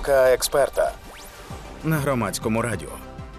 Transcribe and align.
Думка 0.00 0.32
експерта 0.32 0.92
на 1.84 1.96
громадському 1.96 2.62
радіо. 2.62 2.88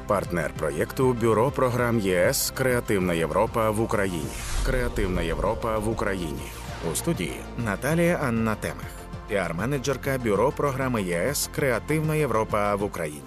Партнер 0.08 0.52
проєкту 0.60 1.14
Бюро 1.14 1.52
програм 1.52 2.00
ЄС 2.00 2.54
Креативна 2.56 3.14
Європа 3.14 3.70
в 3.70 3.82
Україні. 3.82 4.32
Креативна 4.66 5.22
Європа 5.22 5.78
в 5.78 5.90
Україні. 5.90 6.52
У 6.92 6.96
студії 6.96 7.40
Наталія 7.58 8.20
Анна 8.24 8.56
Темех, 8.56 8.92
піар-менеджерка 9.30 10.24
Бюро 10.24 10.52
програми 10.52 11.04
ЄС 11.04 11.50
Креативна 11.56 12.16
Європа 12.16 12.76
в 12.76 12.84
Україні. 12.84 13.22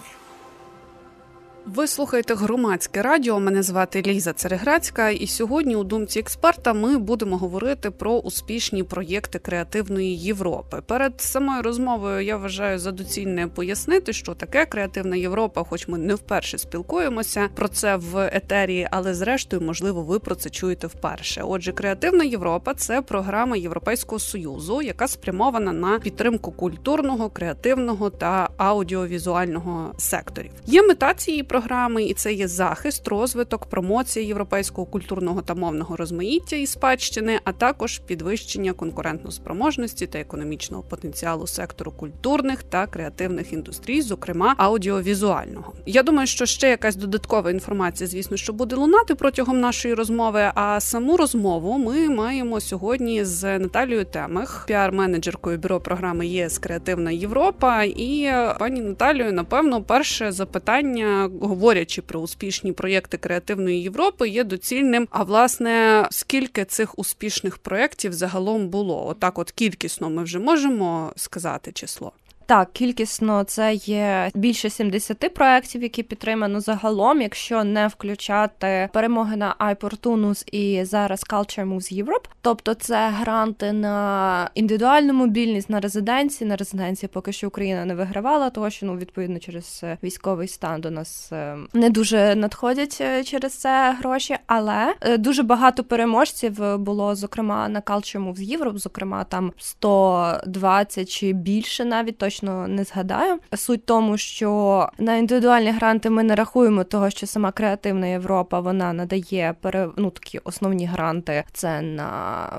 Ви 1.66 1.86
слухаєте 1.86 2.34
громадське 2.34 3.02
радіо. 3.02 3.40
Мене 3.40 3.62
звати 3.62 4.02
Ліза 4.06 4.32
Цереграцька, 4.32 5.10
і 5.10 5.26
сьогодні 5.26 5.76
у 5.76 5.84
думці 5.84 6.18
експерта 6.18 6.72
ми 6.72 6.98
будемо 6.98 7.36
говорити 7.36 7.90
про 7.90 8.12
успішні 8.12 8.82
проєкти 8.82 9.38
креативної 9.38 10.16
Європи. 10.16 10.82
Перед 10.86 11.20
самою 11.20 11.62
розмовою 11.62 12.20
я 12.20 12.36
вважаю 12.36 12.78
за 12.78 12.92
доцільне 12.92 13.46
пояснити, 13.46 14.12
що 14.12 14.34
таке 14.34 14.66
креативна 14.66 15.16
Європа, 15.16 15.64
хоч 15.64 15.88
ми 15.88 15.98
не 15.98 16.14
вперше 16.14 16.58
спілкуємося 16.58 17.48
про 17.54 17.68
це 17.68 17.96
в 17.96 18.30
етері, 18.32 18.88
але 18.90 19.14
зрештою, 19.14 19.62
можливо, 19.62 20.02
ви 20.02 20.18
про 20.18 20.34
це 20.34 20.50
чуєте 20.50 20.86
вперше. 20.86 21.42
Отже, 21.42 21.72
креативна 21.72 22.24
Європа 22.24 22.74
це 22.74 23.02
програма 23.02 23.56
Європейського 23.56 24.18
союзу, 24.18 24.82
яка 24.82 25.08
спрямована 25.08 25.72
на 25.72 25.98
підтримку 25.98 26.52
культурного, 26.52 27.30
креативного 27.30 28.10
та 28.10 28.48
аудіовізуального 28.56 29.94
секторів. 29.98 30.50
Є 30.66 30.82
мета 30.82 31.14
цієї 31.14 31.42
програми, 31.54 32.04
і 32.04 32.14
це 32.14 32.32
є 32.32 32.48
захист, 32.48 33.08
розвиток, 33.08 33.66
промоція 33.66 34.26
європейського 34.26 34.86
культурного 34.86 35.42
та 35.42 35.54
мовного 35.54 35.96
розмаїття 35.96 36.56
і 36.56 36.66
спадщини, 36.66 37.40
а 37.44 37.52
також 37.52 37.98
підвищення 37.98 38.72
конкурентноспроможності 38.72 40.06
та 40.06 40.18
економічного 40.18 40.82
потенціалу 40.82 41.46
сектору 41.46 41.92
культурних 41.92 42.62
та 42.62 42.86
креативних 42.86 43.52
індустрій, 43.52 44.02
зокрема 44.02 44.54
аудіовізуального. 44.58 45.72
Я 45.86 46.02
думаю, 46.02 46.26
що 46.26 46.46
ще 46.46 46.68
якась 46.68 46.96
додаткова 46.96 47.50
інформація, 47.50 48.08
звісно, 48.08 48.36
що 48.36 48.52
буде 48.52 48.76
лунати 48.76 49.14
протягом 49.14 49.60
нашої 49.60 49.94
розмови. 49.94 50.50
А 50.54 50.80
саму 50.80 51.16
розмову 51.16 51.78
ми 51.78 52.08
маємо 52.08 52.60
сьогодні 52.60 53.24
з 53.24 53.58
Наталією 53.58 54.04
Темех, 54.04 54.66
піар-менеджеркою 54.68 55.58
бюро 55.58 55.80
програми 55.80 56.26
ЄС 56.26 56.58
Креативна 56.58 57.10
Європа. 57.10 57.82
І 57.84 58.32
пані 58.58 58.80
Наталію, 58.80 59.32
напевно, 59.32 59.82
перше 59.82 60.32
запитання 60.32 61.30
говорячи 61.48 62.02
про 62.02 62.20
успішні 62.20 62.72
проєкти 62.72 63.16
креативної 63.16 63.82
Європи, 63.82 64.28
є 64.28 64.44
доцільним. 64.44 65.08
А 65.10 65.22
власне, 65.22 66.06
скільки 66.10 66.64
цих 66.64 66.98
успішних 66.98 67.58
проєктів 67.58 68.12
загалом 68.12 68.68
було? 68.68 69.06
Отак, 69.06 69.38
от 69.38 69.50
кількісно, 69.50 70.10
ми 70.10 70.24
вже 70.24 70.38
можемо 70.38 71.12
сказати 71.16 71.72
число. 71.72 72.12
Так, 72.46 72.72
кількісно 72.72 73.44
це 73.44 73.74
є 73.74 74.30
більше 74.34 74.70
70 74.70 75.34
проєктів, 75.34 75.82
які 75.82 76.02
підтримано 76.02 76.60
загалом, 76.60 77.22
якщо 77.22 77.64
не 77.64 77.86
включати 77.86 78.88
перемоги 78.92 79.36
на 79.36 79.54
iPortunus 79.60 80.48
і 80.52 80.84
зараз 80.84 81.24
Culture 81.30 81.74
Moves 81.74 82.04
Europe. 82.04 82.24
Тобто 82.40 82.74
це 82.74 83.08
гранти 83.08 83.72
на 83.72 84.50
індивідуальну 84.54 85.12
мобільність 85.12 85.70
на 85.70 85.80
резиденції. 85.80 86.48
На 86.48 86.56
резиденції 86.56 87.10
поки 87.12 87.32
що 87.32 87.48
Україна 87.48 87.84
не 87.84 87.94
вигравала, 87.94 88.50
того 88.50 88.70
що 88.70 88.86
ну 88.86 88.96
відповідно 88.96 89.38
через 89.38 89.80
е, 89.84 89.98
військовий 90.02 90.48
стан 90.48 90.80
до 90.80 90.90
нас 90.90 91.32
е, 91.32 91.56
не 91.72 91.90
дуже 91.90 92.34
надходять 92.34 92.98
е, 93.00 93.24
через 93.24 93.54
це 93.54 93.96
гроші. 93.98 94.36
Але 94.46 94.94
дуже 95.18 95.42
багато 95.42 95.84
переможців 95.84 96.78
було 96.78 97.14
зокрема 97.14 97.68
на 97.68 97.80
Culture 97.80 98.32
Moves 98.32 98.58
Europe, 98.58 98.78
зокрема 98.78 99.24
там 99.24 99.52
120 99.58 101.10
чи 101.10 101.32
більше 101.32 101.84
навіть 101.84 102.18
точно 102.18 102.33
не 102.42 102.84
згадаю. 102.84 103.38
Суть 103.54 103.86
тому, 103.86 104.16
що 104.16 104.88
на 104.98 105.16
індивідуальні 105.16 105.70
гранти 105.70 106.10
ми 106.10 106.22
не 106.22 106.34
рахуємо 106.34 106.84
того, 106.84 107.10
що 107.10 107.26
сама 107.26 107.52
креативна 107.52 108.06
Європа 108.06 108.60
вона 108.60 108.92
надає 108.92 109.54
пере... 109.60 109.88
ну, 109.96 110.10
такі 110.10 110.40
основні 110.44 110.86
гранти. 110.86 111.44
Це 111.52 111.80
на 111.80 112.04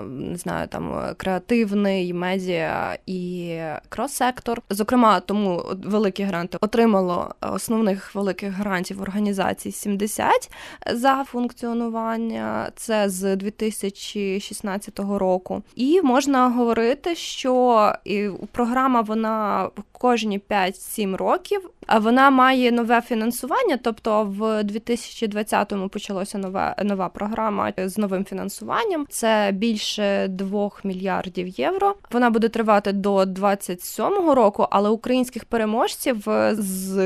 не 0.03 0.35
знаю, 0.35 0.67
там 0.67 1.13
креативний 1.17 2.13
медіа 2.13 2.97
і 3.05 3.57
крос-сектор. 3.89 4.61
Зокрема, 4.69 5.19
тому 5.19 5.63
великі 5.85 6.23
гранти 6.23 6.57
отримало 6.61 7.35
основних 7.41 8.15
великих 8.15 8.53
грантів 8.53 9.01
організацій 9.01 9.71
70 9.71 10.51
за 10.93 11.23
функціонування. 11.23 12.71
Це 12.75 13.09
з 13.09 13.35
2016 13.35 14.99
року. 14.99 15.63
І 15.75 16.01
можна 16.01 16.49
говорити, 16.49 17.15
що 17.15 17.93
і 18.05 18.29
програма 18.51 19.01
вона 19.01 19.64
кожні 19.91 20.39
5-7 20.49 21.15
років. 21.15 21.69
Вона 22.01 22.29
має 22.29 22.71
нове 22.71 23.01
фінансування. 23.01 23.77
Тобто, 23.83 24.23
в 24.23 24.41
2020-му 24.63 25.89
почалася 25.89 26.37
нова 26.37 26.75
нова 26.83 27.09
програма 27.09 27.73
з 27.77 27.97
новим 27.97 28.25
фінансуванням. 28.25 29.05
Це 29.09 29.51
більше 29.53 30.27
2 30.27 30.69
мільярдів 30.83 31.47
євро. 31.47 31.95
Вона 32.11 32.29
буде 32.29 32.49
тривати 32.49 32.91
до 32.91 33.15
27-го 33.17 34.35
року, 34.35 34.67
але 34.69 34.89
українських 34.89 35.45
переможців 35.45 36.17
з 36.51 36.97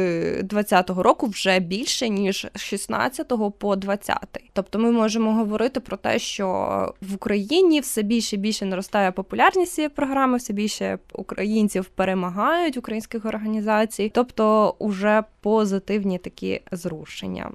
20-го 0.44 1.04
року 1.04 1.28
вже 1.28 1.60
більше 1.60 2.10
ніж 2.10 2.48
16-го 2.56 3.52
по 3.52 3.74
20-й. 3.74 4.50
Тобто, 4.54 4.80
ми 4.80 4.92
можемо 4.92 5.34
говорити 5.34 5.80
про 5.80 5.98
те, 5.98 6.20
що 6.20 6.46
в 7.02 7.16
Україні 7.16 7.80
все 7.80 8.02
більше 8.02 8.36
і 8.36 8.40
більше 8.40 8.66
наростає 8.66 9.12
популярність 9.12 9.74
цієї 9.74 9.90
програми, 9.90 10.38
все 10.38 10.54
більше 10.54 11.00
українців 11.14 11.86
перемагають 12.50 12.78
українських 12.78 13.26
організацій, 13.26 14.12
тобто 14.14 14.76
уже 14.80 15.24
позитивні 15.42 16.18
такі 16.18 16.62
зрушення. 16.72 17.52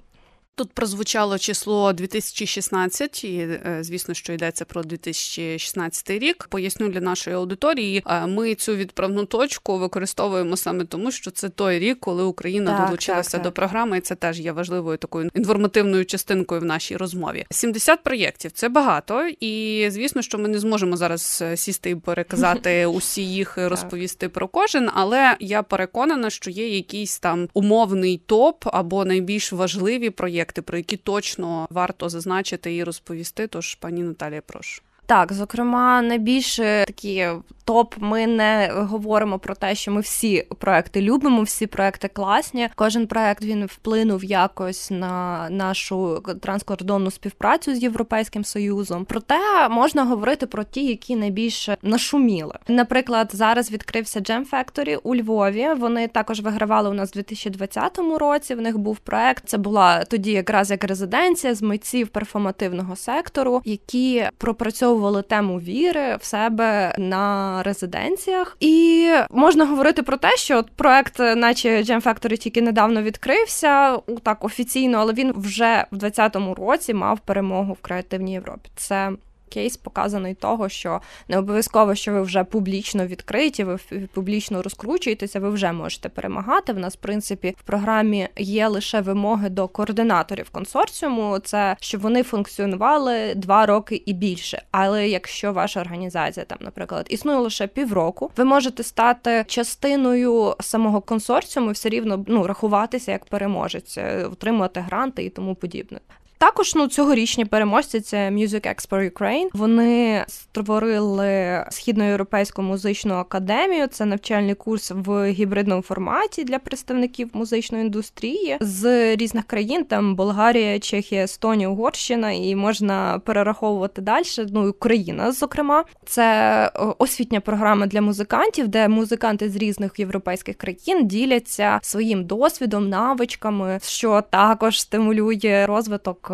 Тут 0.56 0.72
прозвучало 0.72 1.38
число 1.38 1.92
2016, 1.92 3.24
і 3.24 3.38
е, 3.38 3.78
звісно, 3.80 4.14
що 4.14 4.32
йдеться 4.32 4.64
про 4.64 4.82
2016 4.82 6.10
рік. 6.10 6.46
Поясню 6.50 6.88
для 6.88 7.00
нашої 7.00 7.36
аудиторії. 7.36 8.02
Е, 8.06 8.26
ми 8.26 8.54
цю 8.54 8.76
відправну 8.76 9.24
точку 9.24 9.78
використовуємо 9.78 10.56
саме 10.56 10.84
тому, 10.84 11.10
що 11.10 11.30
це 11.30 11.48
той 11.48 11.78
рік, 11.78 12.00
коли 12.00 12.22
Україна 12.22 12.78
так, 12.78 12.86
долучилася 12.86 13.30
так, 13.30 13.42
так. 13.42 13.42
до 13.42 13.52
програми, 13.52 13.98
і 13.98 14.00
це 14.00 14.14
теж 14.14 14.40
є 14.40 14.52
важливою 14.52 14.98
такою 14.98 15.30
інформативною 15.34 16.04
частинкою 16.04 16.60
в 16.60 16.64
нашій 16.64 16.96
розмові. 16.96 17.46
70 17.50 18.02
проєктів 18.02 18.52
це 18.52 18.68
багато, 18.68 19.28
і 19.40 19.86
звісно, 19.90 20.22
що 20.22 20.38
ми 20.38 20.48
не 20.48 20.58
зможемо 20.58 20.96
зараз 20.96 21.42
е, 21.42 21.56
сісти 21.56 21.90
і 21.90 21.94
переказати 21.94 22.86
усі 22.96 23.22
їх, 23.22 23.58
розповісти 23.58 24.28
про 24.28 24.48
кожен. 24.48 24.90
Але 24.94 25.36
я 25.40 25.62
переконана, 25.62 26.30
що 26.30 26.50
є 26.50 26.68
якийсь 26.68 27.18
там 27.18 27.48
умовний 27.54 28.22
топ 28.26 28.64
або 28.72 29.04
найбільш 29.04 29.52
важливі 29.52 30.10
проєкти 30.10 30.43
проєкти, 30.44 30.62
про 30.62 30.78
які 30.78 30.96
точно 30.96 31.66
варто 31.70 32.08
зазначити 32.08 32.76
і 32.76 32.84
розповісти. 32.84 33.46
Тож, 33.46 33.74
пані 33.74 34.02
Наталія, 34.02 34.42
прошу. 34.46 34.82
Так, 35.06 35.32
зокрема, 35.32 36.02
найбільше 36.02 36.84
такі 36.86 37.28
топ. 37.64 37.94
Ми 37.98 38.26
не 38.26 38.70
говоримо 38.74 39.38
про 39.38 39.54
те, 39.54 39.74
що 39.74 39.92
ми 39.92 40.00
всі 40.00 40.46
проекти 40.58 41.02
любимо, 41.02 41.42
всі 41.42 41.66
проекти 41.66 42.08
класні. 42.08 42.68
Кожен 42.74 43.06
проект 43.06 43.44
він 43.44 43.66
вплинув 43.66 44.24
якось 44.24 44.90
на 44.90 45.46
нашу 45.50 46.22
транскордонну 46.40 47.10
співпрацю 47.10 47.74
з 47.74 47.82
європейським 47.82 48.44
союзом. 48.44 49.04
Проте 49.04 49.68
можна 49.68 50.04
говорити 50.04 50.46
про 50.46 50.64
ті, 50.64 50.86
які 50.86 51.16
найбільше 51.16 51.76
нашуміли. 51.82 52.54
Наприклад, 52.68 53.30
зараз 53.32 53.70
відкрився 53.70 54.20
Jam 54.20 54.50
Factory 54.50 54.98
у 55.02 55.16
Львові. 55.16 55.68
Вони 55.76 56.08
також 56.08 56.40
вигравали 56.40 56.90
у 56.90 56.92
нас 56.92 57.10
у 57.10 57.12
2020 57.12 57.98
році. 58.18 58.54
В 58.54 58.60
них 58.60 58.78
був 58.78 58.98
проект. 58.98 59.42
Це 59.46 59.58
була 59.58 60.04
тоді 60.04 60.32
якраз 60.32 60.70
як 60.70 60.84
резиденція 60.84 61.54
з 61.54 61.62
митців 61.62 62.08
перформативного 62.08 62.96
сектору, 62.96 63.62
які 63.64 64.28
пропрацьовували 64.38 64.93
тему 65.22 65.60
віри 65.60 66.16
в 66.20 66.24
себе 66.24 66.94
на 66.98 67.62
резиденціях. 67.62 68.56
І 68.60 69.08
можна 69.30 69.66
говорити 69.66 70.02
про 70.02 70.16
те, 70.16 70.36
що 70.36 70.64
проект, 70.76 71.18
наче 71.18 71.68
Jam 71.68 72.02
Factory 72.02 72.36
тільки 72.36 72.62
недавно 72.62 73.02
відкрився, 73.02 73.98
так 74.22 74.44
офіційно, 74.44 74.98
але 74.98 75.12
він 75.12 75.32
вже 75.36 75.86
в 75.92 75.96
2020 75.96 76.58
році 76.58 76.94
мав 76.94 77.18
перемогу 77.20 77.72
в 77.72 77.80
креативній 77.80 78.32
Європі. 78.32 78.70
Це 78.76 79.12
кейс 79.48 79.76
показаний 79.76 80.34
того, 80.34 80.68
що 80.68 81.00
не 81.28 81.38
обов'язково, 81.38 81.94
що 81.94 82.12
ви 82.12 82.22
вже 82.22 82.44
публічно 82.44 83.06
відкриті, 83.06 83.64
ви 83.64 83.78
публічно 84.12 84.62
розкручуєтеся, 84.62 85.40
ви 85.40 85.50
вже 85.50 85.72
можете 85.72 86.08
перемагати. 86.08 86.72
В 86.72 86.78
нас, 86.78 86.94
в 86.94 86.98
принципі, 86.98 87.54
в 87.58 87.62
програмі 87.62 88.28
є 88.36 88.68
лише 88.68 89.00
вимоги 89.00 89.48
до 89.48 89.68
координаторів 89.68 90.50
консорціуму, 90.50 91.38
це 91.38 91.76
щоб 91.80 92.00
вони 92.00 92.22
функціонували 92.22 93.34
два 93.34 93.66
роки 93.66 94.02
і 94.06 94.12
більше. 94.12 94.62
Але 94.70 95.08
якщо 95.08 95.52
ваша 95.52 95.80
організація 95.80 96.46
там, 96.46 96.58
наприклад, 96.60 97.06
існує 97.10 97.38
лише 97.38 97.66
півроку, 97.66 98.30
ви 98.36 98.44
можете 98.44 98.82
стати 98.82 99.44
частиною 99.46 100.54
самого 100.60 101.00
консорціуму, 101.00 101.70
все 101.70 101.88
рівно 101.88 102.24
ну 102.28 102.46
рахуватися 102.46 103.12
як 103.12 103.24
переможець, 103.24 103.98
отримувати 104.32 104.80
гранти 104.80 105.24
і 105.24 105.30
тому 105.30 105.54
подібне. 105.54 106.00
Також 106.44 106.74
ну 106.74 106.88
цьогорічні 106.88 107.44
переможці 107.44 108.00
це 108.00 108.30
Music 108.30 108.74
Expo 108.74 109.10
Ukraine. 109.10 109.48
Вони 109.52 110.24
створили 110.28 111.64
східноєвропейську 111.70 112.62
музичну 112.62 113.14
академію. 113.14 113.86
Це 113.86 114.04
навчальний 114.04 114.54
курс 114.54 114.92
в 114.94 115.30
гібридному 115.30 115.82
форматі 115.82 116.44
для 116.44 116.58
представників 116.58 117.30
музичної 117.32 117.84
індустрії 117.84 118.56
з 118.60 119.16
різних 119.16 119.44
країн. 119.44 119.84
Там 119.84 120.14
Болгарія, 120.14 120.78
Чехія, 120.78 121.24
Естонія, 121.24 121.68
Угорщина, 121.68 122.32
і 122.32 122.54
можна 122.54 123.20
перераховувати 123.24 124.02
далі. 124.02 124.24
Ну 124.52 124.68
Україна, 124.68 125.32
зокрема, 125.32 125.84
це 126.06 126.70
освітня 126.98 127.40
програма 127.40 127.86
для 127.86 128.00
музикантів, 128.00 128.68
де 128.68 128.88
музиканти 128.88 129.50
з 129.50 129.56
різних 129.56 129.98
європейських 129.98 130.56
країн 130.56 131.06
діляться 131.06 131.78
своїм 131.82 132.24
досвідом, 132.24 132.88
навичками, 132.88 133.78
що 133.82 134.22
також 134.30 134.80
стимулює 134.80 135.66
розвиток 135.68 136.33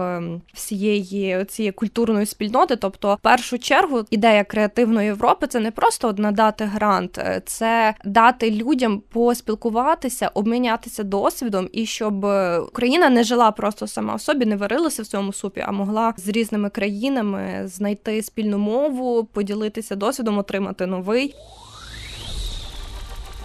всієї 0.54 1.44
цієї 1.44 1.72
культурної 1.72 2.26
спільноти. 2.26 2.76
Тобто, 2.76 3.14
в 3.14 3.20
першу 3.20 3.58
чергу, 3.58 4.04
ідея 4.10 4.44
креативної 4.44 5.06
Європи 5.06 5.46
це 5.46 5.60
не 5.60 5.70
просто 5.70 6.14
надати 6.18 6.64
грант, 6.64 7.18
е, 7.18 7.42
це 7.46 7.94
дати 8.04 8.50
людям 8.50 9.02
поспілкуватися, 9.12 10.30
обмінятися 10.34 11.02
досвідом, 11.02 11.68
і 11.72 11.86
щоб 11.86 12.24
Україна 12.68 13.10
не 13.10 13.24
жила 13.24 13.50
просто 13.50 13.86
сама 13.86 14.14
в 14.14 14.20
собі, 14.20 14.46
не 14.46 14.56
варилася 14.56 15.02
в 15.02 15.06
цьому 15.06 15.32
супі, 15.32 15.64
а 15.66 15.72
могла 15.72 16.14
з 16.16 16.28
різними 16.28 16.70
країнами 16.70 17.62
знайти 17.64 18.22
спільну 18.22 18.58
мову, 18.58 19.24
поділитися 19.24 19.96
досвідом, 19.96 20.38
отримати 20.38 20.86
новий. 20.86 21.34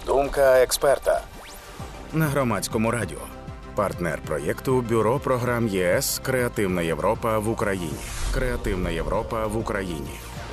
Думка 0.06 0.62
експерта 0.62 1.22
на 2.12 2.26
громадському 2.26 2.90
радіо. 2.90 3.35
Партнер 3.76 4.20
проєкту 4.26 4.80
Бюро 4.80 5.18
програм 5.18 5.68
ЄС 5.68 6.20
Креативна 6.24 6.82
Європа 6.82 7.38
в 7.38 7.48
Україні. 7.48 7.98
Креативна 8.34 8.90
Європа 8.90 9.46
в 9.46 9.56
Україні 9.56 10.10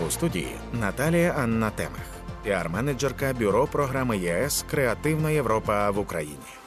у 0.07 0.11
студії 0.11 0.55
Наталія 0.73 1.35
Анна 1.37 1.69
Темих, 1.69 2.07
піар-менеджерка 2.45 3.33
Бюро 3.39 3.67
програми 3.67 4.17
ЄС 4.17 4.65
Креативна 4.69 5.29
Європа 5.29 5.91
в 5.91 5.99
Україні. 5.99 6.62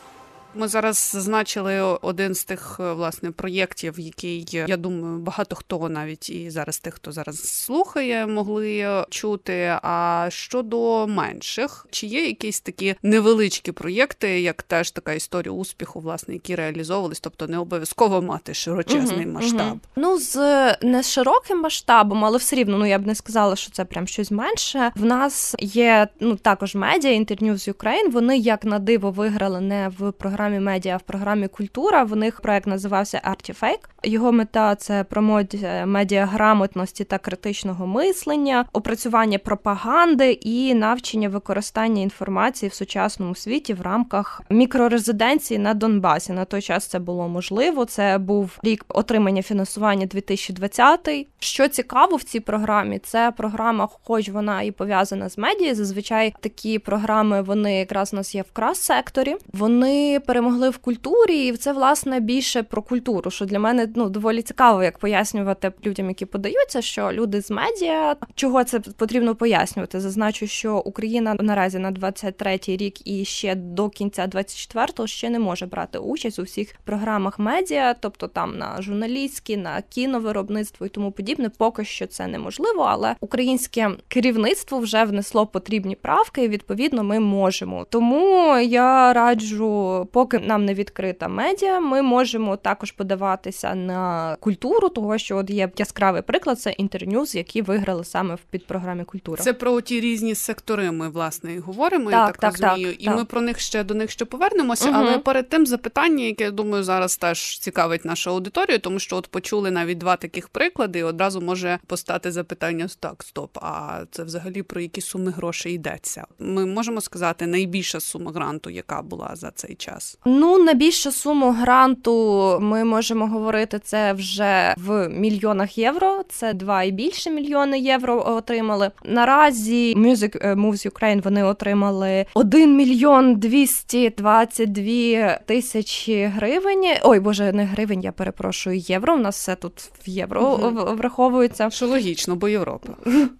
Ми 0.59 0.69
зараз 0.69 1.11
зазначили 1.13 1.81
один 1.81 2.35
з 2.35 2.45
тих 2.45 2.77
е, 2.81 2.93
власне 2.93 3.31
проєктів, 3.31 4.01
який 4.01 4.47
я 4.53 4.77
думаю, 4.77 5.19
багато 5.19 5.57
хто 5.57 5.89
навіть 5.89 6.31
і 6.31 6.51
зараз 6.51 6.79
тих, 6.79 6.95
хто 6.95 7.13
зараз 7.13 7.43
слухає, 7.49 8.27
могли 8.27 9.05
чути. 9.11 9.79
А 9.83 10.27
щодо 10.31 11.07
менших, 11.07 11.87
чи 11.91 12.07
є 12.07 12.27
якісь 12.27 12.61
такі 12.61 12.95
невеличкі 13.03 13.73
проєкти, 13.73 14.41
як 14.41 14.63
теж 14.63 14.91
така 14.91 15.13
історія 15.13 15.53
успіху, 15.53 16.01
власне, 16.01 16.35
які 16.35 16.55
реалізовувались, 16.55 17.21
тобто 17.21 17.47
не 17.47 17.59
обов'язково 17.59 18.23
мати 18.23 18.55
широчезний 18.55 19.27
угу, 19.27 19.35
масштаб? 19.35 19.69
Угу. 19.69 19.81
Ну 19.97 20.19
з 20.19 20.37
не 20.83 21.03
широким 21.03 21.61
масштабом, 21.61 22.25
але 22.25 22.39
все 22.39 22.57
рівно, 22.57 22.79
ну 22.79 22.87
я 22.87 22.99
б 22.99 23.07
не 23.07 23.15
сказала, 23.15 23.57
що 23.57 23.71
це 23.71 23.85
прям 23.85 24.07
щось 24.07 24.31
менше. 24.31 24.93
В 24.97 25.05
нас 25.05 25.55
є 25.61 26.09
ну 26.21 26.37
також 26.37 26.75
медіа 26.75 27.21
Internews 27.21 27.73
Ukraine, 27.73 28.11
Вони 28.11 28.39
як 28.39 28.65
на 28.65 28.79
диво 28.79 29.11
виграли 29.11 29.61
не 29.61 29.91
в 29.99 30.13
програмі 30.13 30.46
програмі 30.47 30.65
медіа 30.65 30.97
в 30.97 31.03
програмі 31.03 31.49
Культура. 31.49 32.05
В 32.05 32.17
них 32.17 32.41
проект 32.41 32.67
називався 32.67 33.21
Artifake. 33.31 33.89
Його 34.03 34.33
мета 34.33 34.75
це 34.75 35.05
промоція 35.05 35.87
медіаграмотності 35.87 37.05
та 37.05 37.19
критичного 37.19 37.87
мислення, 37.87 38.65
опрацювання 38.73 39.39
пропаганди 39.39 40.33
і 40.33 40.75
навчення 40.75 41.29
використання 41.29 42.03
інформації 42.03 42.71
в 42.71 42.75
сучасному 42.75 43.35
світі 43.35 43.75
в 43.75 43.81
рамках 43.81 44.43
мікрорезиденції 44.51 45.59
на 45.59 45.75
Донбасі. 45.75 46.33
На 46.33 46.45
той 46.45 46.63
час 46.63 46.87
це 46.87 46.99
було 46.99 47.29
можливо. 47.29 47.85
Це 47.85 48.19
був 48.19 48.59
рік 48.63 48.85
отримання 48.89 49.43
фінансування 49.43 50.07
2020. 50.07 51.27
Що 51.39 51.69
цікаво 51.69 52.17
в 52.17 52.23
цій 52.23 52.41
програмі, 52.41 52.99
це 52.99 53.33
програма, 53.37 53.89
хоч 54.05 54.29
вона 54.29 54.63
і 54.63 54.71
пов'язана 54.71 55.29
з 55.29 55.39
медіа. 55.39 55.75
Зазвичай 55.75 56.35
такі 56.41 56.79
програми 56.79 57.43
вони 57.43 57.79
якраз 57.79 58.13
у 58.13 58.17
нас 58.17 58.35
є 58.35 58.43
в 58.43 58.53
крас 58.53 58.79
секторі. 58.81 59.37
Вони 59.53 60.21
перемогли 60.37 60.71
в 60.71 60.79
культурі, 60.79 61.47
і 61.47 61.53
це 61.53 61.73
власне 61.73 62.21
більше 62.21 62.63
про 62.63 62.83
культуру. 62.83 63.31
Що 63.31 63.45
для 63.45 63.59
мене 63.59 63.89
ну 63.95 64.09
доволі 64.09 64.43
цікаво, 64.43 64.83
як 64.83 64.99
пояснювати 64.99 65.73
людям, 65.87 66.09
які 66.09 66.27
подаються, 66.27 66.83
що 66.83 67.13
люди 67.13 67.43
з 67.43 67.51
медіа 67.51 68.17
чого 68.35 68.65
це 68.65 68.81
потрібно 68.81 69.35
пояснювати. 69.35 70.01
Зазначу, 70.01 70.47
що 70.47 70.77
Україна 70.79 71.35
наразі 71.41 71.79
на 71.79 71.93
23-й 71.93 72.77
рік 72.77 73.09
і 73.09 73.25
ще 73.25 73.55
до 73.55 73.89
кінця 73.89 74.27
24-го 74.27 75.07
ще 75.07 75.31
не 75.31 75.39
може 75.39 75.67
брати 75.67 75.99
участь 75.99 76.39
у 76.39 76.43
всіх 76.43 76.75
програмах 76.85 77.39
медіа, 77.39 77.95
тобто 78.01 78.29
там 78.29 78.59
на 78.59 78.83
журналістські, 78.83 79.57
на 79.57 79.83
кіновиробництво 79.83 80.87
і 80.87 80.89
тому 80.89 81.13
подібне. 81.13 81.49
Поки 81.59 81.85
що 81.85 82.07
це 82.07 82.27
неможливо, 82.27 82.83
але 82.83 83.15
українське 83.21 83.91
керівництво 84.09 84.79
вже 84.79 85.05
внесло 85.05 85.47
потрібні 85.47 85.97
правки. 85.97 86.45
і 86.45 86.49
Відповідно, 86.49 87.05
ми 87.05 87.21
можемо. 87.21 87.87
Тому 87.91 88.59
я 88.59 89.13
раджу, 89.13 90.09
поки 90.17 90.39
нам 90.39 90.65
не 90.65 90.75
відкрита 90.75 91.29
медіа, 91.29 91.81
ми 91.81 92.03
можемо 92.03 92.57
також 92.57 92.93
подаватися 92.93 93.75
на 93.75 94.37
культуру, 94.41 94.89
того 94.89 95.19
що 95.19 95.37
от 95.37 95.51
є 95.51 95.71
яскравий 95.77 96.23
приклад, 96.23 96.61
це 96.61 96.71
інтерньюз, 96.71 97.35
які 97.35 97.63
виграли 97.63 98.05
саме 98.05 98.35
в 98.35 98.41
підпрограмі 98.51 99.05
культура. 99.05 99.43
Це 99.43 99.53
про 99.53 99.81
ті 99.81 100.01
різні 100.01 100.35
сектори. 100.35 100.91
Ми 100.91 101.09
власне 101.09 101.55
і 101.55 101.59
говоримо. 101.59 102.11
Так, 102.11 102.19
я 102.19 102.27
так, 102.27 102.39
так 102.39 102.53
розумію, 102.53 102.93
так, 102.93 103.03
і 103.03 103.05
так. 103.05 103.17
ми 103.17 103.25
про 103.25 103.41
них 103.41 103.61
ще 103.61 103.85
до 103.85 103.95
них 103.95 104.11
ще 104.11 104.25
повернемося. 104.25 104.89
Угу. 104.89 104.99
Але 104.99 105.19
перед 105.19 105.49
тим 105.49 105.67
запитання, 105.67 106.25
яке 106.25 106.45
я 106.45 106.51
думаю, 106.51 106.85
зараз 106.85 107.17
теж 107.17 107.59
цікавить 107.59 108.05
нашу 108.05 108.31
аудиторію, 108.31 108.79
тому 108.79 108.99
що 108.99 109.17
от 109.17 109.27
почули 109.27 109.71
навіть 109.71 109.99
два 109.99 110.17
таких 110.17 110.49
приклади. 110.49 110.99
і 110.99 111.03
Одразу 111.03 111.41
може 111.41 111.79
постати 111.87 112.33
запитання: 112.33 112.89
так, 113.01 113.23
стоп, 113.23 113.59
а 113.63 114.05
це 114.11 114.25
взагалі 114.25 114.63
про 114.63 114.81
які 114.81 115.01
суми 115.01 115.31
грошей 115.31 115.75
йдеться? 115.75 116.25
Ми 116.39 116.67
можемо 116.67 117.01
сказати 117.01 117.47
найбільша 117.47 118.01
сума 118.01 118.33
гранту, 118.33 118.71
яка 118.71 119.03
була 119.03 119.31
за 119.35 119.51
цей 119.51 119.75
час. 119.75 120.06
Ну 120.25 120.59
найбільшу 120.59 121.13
суму 121.13 121.51
гранту 121.51 122.59
ми 122.61 122.85
можемо 122.85 123.27
говорити 123.27 123.47
говорити, 123.47 123.79
це 123.79 124.13
вже 124.13 124.75
в 124.77 125.09
мільйонах 125.09 125.79
євро. 125.79 126.23
Це 126.29 126.55
два 126.55 126.83
і 126.83 126.91
більше 126.91 127.31
мільйони 127.31 127.79
євро 127.79 128.35
отримали. 128.37 128.91
Наразі 129.05 129.95
Music 129.97 130.39
е, 130.41 130.55
Moves 130.55 130.91
Ukraine 130.91 131.23
вони 131.23 131.45
отримали 131.45 132.27
1 132.35 132.77
мільйон 132.77 133.37
222 133.37 135.39
тисячі 135.47 136.25
гривень. 136.25 136.85
Ой, 137.03 137.21
боже, 137.21 137.53
не 137.53 137.65
гривень, 137.65 138.01
я 138.01 138.13
перепрошую 138.13 138.77
євро. 138.77 139.15
У 139.15 139.19
нас 139.19 139.37
все 139.37 139.55
тут 139.55 139.73
в 140.07 140.09
євро 140.09 140.43
угу. 140.43 140.97
враховується. 140.97 141.71
Що 141.71 141.87
логічно, 141.87 142.37
бо 142.37 142.49
Європа. 142.49 142.89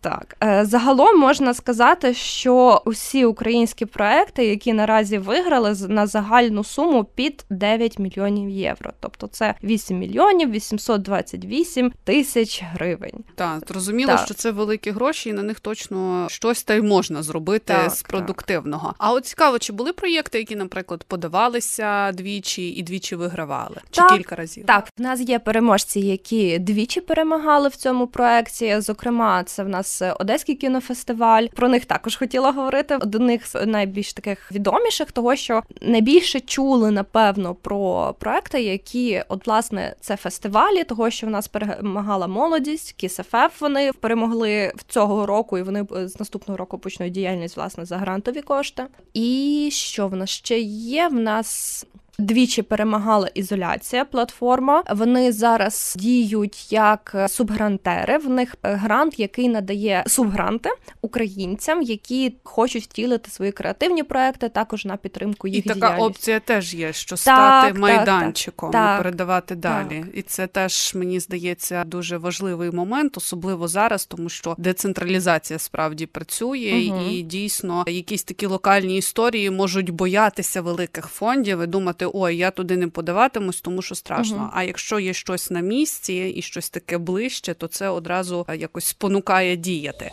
Так 0.01 0.37
е, 0.45 0.65
загалом 0.65 1.21
можна 1.21 1.55
сказати, 1.55 2.15
що 2.15 2.83
усі 2.85 3.25
українські 3.25 3.87
проекти, 3.87 4.47
які 4.47 4.73
наразі 4.73 5.19
виграли, 5.19 5.77
на 5.89 6.07
загальну 6.07 6.56
суму 6.65 7.05
під 7.05 7.45
9 7.51 7.99
мільйонів 7.99 8.51
євро. 8.51 8.93
Тобто 9.01 9.27
це 9.27 9.55
8 9.63 9.99
мільйонів 9.99 10.07
мільйонів 10.07 10.51
828 10.51 11.93
тисяч 12.05 12.63
гривень. 12.63 13.25
Так, 13.35 13.63
зрозуміло, 13.69 14.13
так. 14.13 14.25
що 14.25 14.35
це 14.35 14.51
великі 14.51 14.91
гроші, 14.91 15.31
і 15.31 15.33
на 15.33 15.43
них 15.43 15.61
точно 15.61 16.27
щось 16.31 16.63
та 16.63 16.75
й 16.75 16.81
можна 16.81 17.23
зробити 17.23 17.65
так, 17.75 17.91
з 17.91 18.03
продуктивного. 18.03 18.87
Так. 18.87 18.97
А 18.99 19.13
от 19.13 19.27
цікаво, 19.27 19.59
чи 19.59 19.73
були 19.73 19.93
проєкти, 19.93 20.39
які, 20.39 20.57
наприклад, 20.57 21.05
подавалися 21.05 22.13
двічі 22.13 22.69
і 22.69 22.83
двічі 22.83 23.17
вигравали? 23.17 23.77
Чи 23.91 24.03
кілька 24.03 24.37
разів? 24.37 24.67
Так, 24.67 24.89
в 24.99 25.03
нас 25.03 25.21
є 25.21 25.39
переможці, 25.39 26.01
які 26.01 26.59
двічі 26.59 27.01
перемагали 27.01 27.69
в 27.69 27.77
цьому 27.77 28.07
проєкті. 28.07 28.81
Зокрема, 28.81 29.45
це 29.45 29.65
в 29.65 29.69
нас 29.69 30.03
Одеський 30.19 30.55
кінофестиваль. 30.55 31.47
Про 31.47 31.69
них 31.69 31.85
також 31.85 32.17
хотіла 32.17 32.53
говорити. 32.53 32.99
До 32.99 33.19
них 33.19 33.43
найбільш 33.67 34.13
таких 34.13 34.53
відоміших, 34.53 35.13
того 35.13 35.37
що 35.37 35.63
найбільше 35.83 36.41
чули 36.47 36.91
напевно 36.91 37.55
про 37.55 38.15
проекти, 38.19 38.63
які 38.63 39.23
от 39.29 39.47
власне 39.47 39.95
це 40.01 40.17
фестивалі, 40.17 40.85
того 40.85 41.11
що 41.11 41.27
в 41.27 41.31
нас 41.31 41.49
перемагала 41.49 42.27
молодість, 42.27 42.93
КІСФФ 42.93 43.61
Вони 43.61 43.93
перемогли 43.93 44.73
в 44.77 44.83
цього 44.83 45.27
року, 45.27 45.59
і 45.59 45.63
вони 45.63 45.87
е, 45.97 46.09
з 46.09 46.21
наступного 46.21 46.59
року 46.59 46.79
почнуть 46.79 47.13
діяльність 47.13 47.57
власне 47.57 47.85
за 47.85 47.97
грантові 47.97 48.43
кошти. 48.43 48.87
І 49.15 49.69
що 49.73 50.09
в 50.09 50.17
нас 50.17 50.31
ще 50.31 50.59
є? 50.59 51.09
В 51.09 51.15
нас 51.15 51.87
Двічі 52.19 52.63
перемагала 52.63 53.29
ізоляція 53.35 54.05
платформа. 54.05 54.83
Вони 54.91 55.33
зараз 55.33 55.97
діють 55.99 56.73
як 56.73 57.17
субгрантери. 57.29 58.19
В 58.19 58.29
них 58.29 58.57
е, 58.63 58.75
грант, 58.75 59.19
який 59.19 59.49
надає 59.49 60.05
субгранти 60.07 60.71
українцям, 61.03 61.83
які 61.83 62.35
хочуть 62.43 62.85
втілити 62.85 63.31
свої 63.31 63.53
креативні 63.53 64.03
проекти, 64.03 64.49
також 64.49 64.85
на 64.85 64.97
підтримку 64.97 65.49
їх 65.49 65.67
І 65.67 65.69
така 65.69 65.81
діяльність. 65.81 66.07
опція 66.07 66.41
теж 66.41 66.75
є, 66.75 66.93
що 66.93 67.17
стати 67.17 67.73
так, 67.73 67.79
майданчиком 67.79 68.71
так, 68.71 69.01
і 69.01 69.03
передавати 69.03 69.55
далі. 69.55 70.01
Так. 70.01 70.09
І 70.15 70.23
це 70.23 70.47
теж 70.47 70.95
мені 70.95 71.21
здається 71.21 71.85
дуже 71.85 72.17
важливий 72.17 72.71
момент, 72.71 73.17
особливо 73.17 73.69
зараз, 73.69 74.07
тому 74.07 74.29
що 74.29 74.55
децентралізація 74.59 75.59
справді 75.59 76.07
працює, 76.07 76.91
угу. 76.91 77.11
і 77.11 77.23
дійсно 77.23 77.85
якісь 77.87 78.25
такі 78.25 78.47
локальні 78.47 78.97
історії 78.97 79.51
можуть 79.51 79.91
боятися 79.91 80.61
великих 80.61 81.07
фондів 81.07 81.63
і 81.63 81.67
думати 81.67 82.06
сказати: 82.07 82.25
ой, 82.25 82.37
я 82.37 82.51
туди 82.51 82.77
не 82.77 82.89
подаватимусь, 82.89 83.61
тому 83.61 83.83
що 83.83 83.95
страшно. 83.95 84.37
Угу. 84.37 84.51
А 84.53 84.63
якщо 84.63 84.99
є 84.99 85.13
щось 85.13 85.51
на 85.51 85.61
місці 85.61 86.33
і 86.37 86.43
щось 86.43 86.71
таке 86.71 86.99
ближче, 86.99 87.55
то 87.55 87.67
це 87.67 87.89
одразу 87.89 88.47
якось 88.57 88.85
спонукає 88.85 89.57
діяти. 89.57 90.11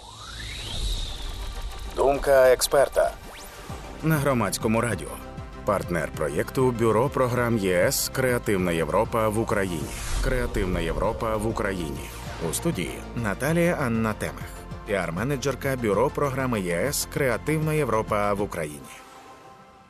Думка 1.96 2.52
експерта 2.52 3.12
на 4.04 4.16
громадському 4.16 4.82
радіо. 4.82 5.10
Партнер 5.66 6.12
проєкту 6.12 6.72
Бюро 6.72 7.10
програм 7.10 7.58
ЄС 7.58 8.10
Креативна 8.14 8.72
Європа 8.72 9.30
в 9.30 9.40
Україні. 9.40 9.94
Креативна 10.24 10.80
Європа 10.80 11.38
в 11.38 11.48
Україні 11.48 12.10
у 12.50 12.54
студії 12.54 13.00
Наталія 13.16 13.78
Анна 13.82 14.14
Темех, 14.14 14.50
піар-менеджерка 14.88 15.78
Бюро 15.82 16.10
програми 16.10 16.62
ЄС 16.62 17.08
Креативна 17.14 17.74
Європа 17.74 18.34
в 18.34 18.42
Україні. 18.42 18.94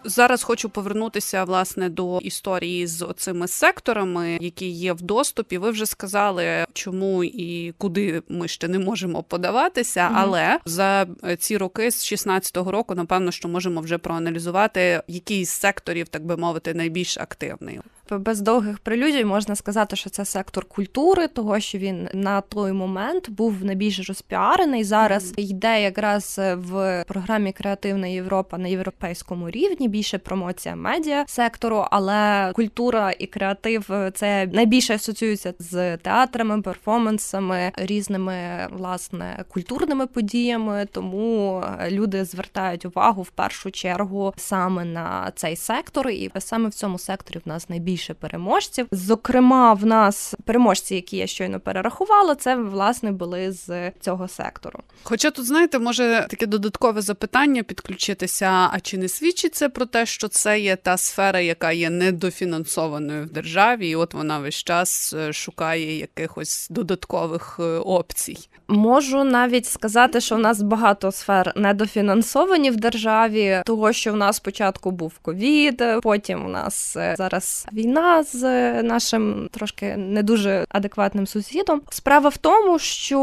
Зараз 0.05 0.43
хочу 0.43 0.69
повернутися 0.69 1.43
власне 1.43 1.89
до 1.89 2.19
історії 2.19 2.88
з 2.88 3.01
оцими 3.01 3.48
секторами, 3.48 4.38
які 4.41 4.69
є 4.69 4.93
в 4.93 5.01
доступі. 5.01 5.57
Ви 5.57 5.72
вже 5.72 5.86
сказали, 5.86 6.65
чому 6.74 7.24
і 7.24 7.74
куди 7.77 8.22
ми 8.29 8.48
ще 8.48 8.67
не 8.67 8.79
можемо 8.79 9.24
подаватися, 9.24 10.01
mm-hmm. 10.01 10.15
але 10.15 10.60
за 10.65 11.07
ці 11.39 11.57
роки 11.57 11.91
з 11.91 12.13
16-го 12.13 12.72
року, 12.72 12.95
напевно, 12.95 13.31
що 13.31 13.48
можемо 13.48 13.81
вже 13.81 13.98
проаналізувати, 13.98 15.01
який 15.07 15.45
з 15.45 15.50
секторів, 15.50 16.07
так 16.07 16.25
би 16.25 16.38
мовити, 16.38 16.74
найбільш 16.74 17.17
активний 17.17 17.79
без 18.12 18.41
довгих 18.41 18.79
прелюдій 18.79 19.25
можна 19.25 19.55
сказати, 19.55 19.95
що 19.95 20.10
це 20.10 20.25
сектор 20.25 20.65
культури, 20.65 21.27
того 21.27 21.60
що 21.60 21.77
він 21.77 22.10
на 22.13 22.41
той 22.41 22.72
момент 22.72 23.29
був 23.29 23.65
найбільш 23.65 24.07
розпіарений. 24.07 24.83
Зараз 24.83 25.33
йде 25.38 25.81
якраз 25.81 26.41
в 26.53 27.05
програмі 27.07 27.51
Креативна 27.51 28.07
Європа 28.07 28.57
на 28.57 28.67
європейському 28.67 29.50
рівні. 29.50 29.88
Більше 29.88 30.17
промоція 30.17 30.75
медіа 30.75 31.24
сектору, 31.27 31.86
але 31.91 32.51
культура 32.55 33.13
і 33.19 33.27
креатив 33.27 33.89
це 34.13 34.50
найбільше 34.53 34.95
асоціюється 34.95 35.53
з 35.60 35.98
театрами, 35.98 36.62
перформансами, 36.62 37.72
різними 37.75 38.67
власне 38.72 39.43
культурними 39.48 40.07
подіями. 40.07 40.88
Тому 40.91 41.63
люди 41.89 42.25
звертають 42.25 42.86
увагу 42.86 43.22
в 43.22 43.29
першу 43.29 43.72
чергу 43.72 44.33
саме 44.38 44.86
на 44.86 45.31
цей 45.36 45.55
сектор, 45.55 46.10
і 46.10 46.31
саме 46.39 46.69
в 46.69 46.74
цьому 46.74 47.00
секторі 47.00 47.38
в 47.45 47.48
нас 47.48 47.69
найбільше 47.69 47.92
більше 47.93 48.13
переможців. 48.13 48.88
Зокрема, 48.91 49.73
в 49.73 49.85
нас 49.85 50.35
переможці, 50.45 50.95
які 50.95 51.17
я 51.17 51.27
щойно 51.27 51.59
перерахувала, 51.59 52.35
це 52.35 52.55
власне 52.55 53.12
були 53.12 53.51
з 53.51 53.91
цього 54.00 54.27
сектору. 54.27 54.79
Хоча 55.03 55.31
тут, 55.31 55.45
знаєте, 55.45 55.79
може 55.79 56.27
таке 56.29 56.45
додаткове 56.45 57.01
запитання 57.01 57.63
підключитися. 57.63 58.69
А 58.73 58.79
чи 58.79 58.97
не 58.97 59.07
свідчить 59.07 59.55
це 59.55 59.69
про 59.69 59.85
те, 59.85 60.05
що 60.05 60.27
це 60.27 60.59
є 60.59 60.75
та 60.75 60.97
сфера, 60.97 61.39
яка 61.39 61.71
є 61.71 61.89
недофінансованою 61.89 63.25
в 63.25 63.29
державі, 63.29 63.89
і 63.89 63.95
от 63.95 64.13
вона 64.13 64.39
весь 64.39 64.55
час 64.55 65.13
е, 65.13 65.33
шукає 65.33 66.00
якихось 66.00 66.67
додаткових 66.69 67.57
е, 67.59 67.63
опцій? 67.63 68.38
Можу 68.67 69.23
навіть 69.23 69.65
сказати, 69.65 70.21
що 70.21 70.35
в 70.35 70.39
нас 70.39 70.62
багато 70.62 71.12
сфер 71.12 71.53
недофінансовані 71.55 72.71
в 72.71 72.75
державі, 72.75 73.62
того 73.65 73.93
що 73.93 74.13
в 74.13 74.15
нас 74.15 74.35
спочатку 74.35 74.91
був 74.91 75.13
ковід, 75.21 75.83
потім 76.03 76.45
у 76.45 76.50
нас 76.50 76.97
е, 76.97 77.15
зараз 77.17 77.67
війна 77.73 77.82
з 78.23 78.43
нашим 78.83 79.49
трошки 79.51 79.97
не 79.97 80.23
дуже 80.23 80.65
адекватним 80.69 81.27
сусідом. 81.27 81.81
Справа 81.89 82.29
в 82.29 82.37
тому, 82.37 82.79
що 82.79 83.19